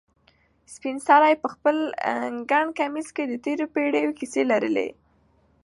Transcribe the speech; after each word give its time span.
سپین 0.73 0.97
سرې 1.07 1.33
په 1.43 1.47
خپل 1.53 1.77
ګڼ 2.51 2.65
کمیس 2.79 3.07
کې 3.15 3.23
د 3.27 3.33
تېرو 3.45 3.65
پېړیو 3.73 4.17
کیسې 4.19 4.41
لرلې. 4.51 4.89